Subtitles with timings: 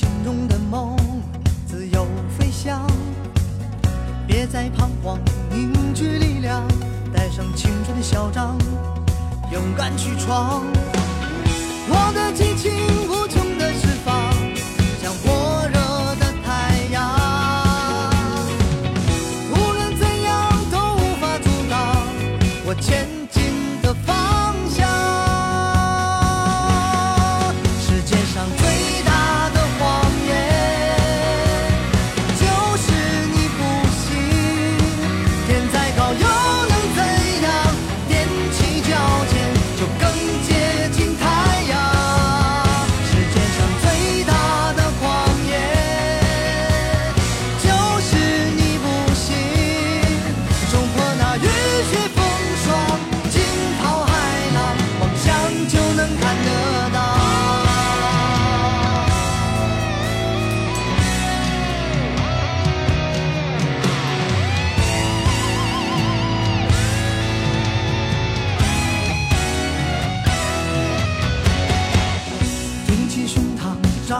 [0.00, 0.96] 心中的梦
[1.66, 2.06] 自由
[2.38, 2.86] 飞翔。
[4.26, 5.18] 别再彷徨，
[5.50, 6.66] 凝聚力量，
[7.12, 8.56] 带上青春的嚣张，
[9.52, 10.64] 勇敢去闯。
[11.86, 12.72] 我的激情
[13.10, 14.32] 无穷的释放，
[15.02, 15.74] 像火热
[16.18, 18.10] 的太阳，
[19.50, 22.06] 无论怎样都无法阻挡
[22.64, 23.09] 我前。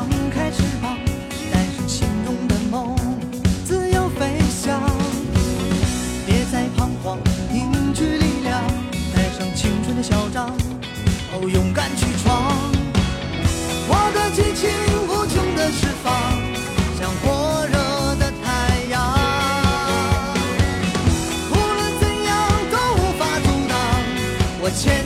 [0.00, 0.96] 张开翅膀，
[1.52, 2.96] 带上心中的梦，
[3.66, 4.80] 自由飞翔。
[6.24, 7.18] 别再彷徨，
[7.52, 8.62] 凝聚力量，
[9.14, 10.46] 带上青春的嚣张，
[11.32, 12.54] 哦，勇敢去闯。
[13.88, 14.70] 我的激情
[15.06, 16.10] 无穷的释放，
[16.98, 17.74] 像火热
[18.16, 18.98] 的太阳，
[21.50, 22.30] 无论怎样
[22.70, 23.76] 都无法阻挡
[24.62, 25.04] 我前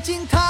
[0.00, 0.49] 惊叹